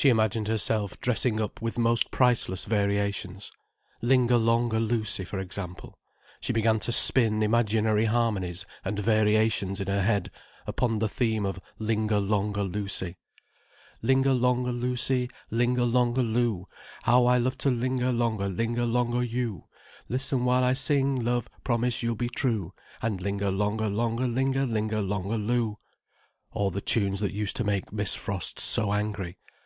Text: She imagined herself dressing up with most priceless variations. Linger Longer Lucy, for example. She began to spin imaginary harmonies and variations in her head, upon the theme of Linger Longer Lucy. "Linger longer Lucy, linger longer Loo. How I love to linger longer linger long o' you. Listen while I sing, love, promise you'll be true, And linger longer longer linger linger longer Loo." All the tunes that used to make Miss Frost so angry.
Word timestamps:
She 0.00 0.08
imagined 0.08 0.48
herself 0.48 0.98
dressing 1.02 1.42
up 1.42 1.60
with 1.60 1.76
most 1.76 2.10
priceless 2.10 2.64
variations. 2.64 3.52
Linger 4.00 4.38
Longer 4.38 4.80
Lucy, 4.80 5.26
for 5.26 5.38
example. 5.38 5.98
She 6.40 6.54
began 6.54 6.80
to 6.80 6.90
spin 6.90 7.42
imaginary 7.42 8.06
harmonies 8.06 8.64
and 8.82 8.98
variations 8.98 9.78
in 9.78 9.88
her 9.88 10.00
head, 10.00 10.30
upon 10.66 11.00
the 11.00 11.08
theme 11.10 11.44
of 11.44 11.60
Linger 11.78 12.18
Longer 12.18 12.62
Lucy. 12.62 13.18
"Linger 14.00 14.32
longer 14.32 14.72
Lucy, 14.72 15.28
linger 15.50 15.84
longer 15.84 16.22
Loo. 16.22 16.66
How 17.02 17.26
I 17.26 17.36
love 17.36 17.58
to 17.58 17.70
linger 17.70 18.10
longer 18.10 18.48
linger 18.48 18.86
long 18.86 19.12
o' 19.12 19.20
you. 19.20 19.66
Listen 20.08 20.46
while 20.46 20.64
I 20.64 20.72
sing, 20.72 21.22
love, 21.22 21.50
promise 21.62 22.02
you'll 22.02 22.14
be 22.14 22.30
true, 22.30 22.72
And 23.02 23.20
linger 23.20 23.50
longer 23.50 23.90
longer 23.90 24.26
linger 24.26 24.64
linger 24.64 25.02
longer 25.02 25.36
Loo." 25.36 25.76
All 26.52 26.70
the 26.70 26.80
tunes 26.80 27.20
that 27.20 27.34
used 27.34 27.56
to 27.56 27.64
make 27.64 27.92
Miss 27.92 28.14
Frost 28.14 28.58
so 28.58 28.94
angry. 28.94 29.36